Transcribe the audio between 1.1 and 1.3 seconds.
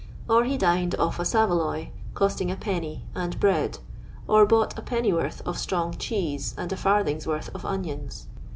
a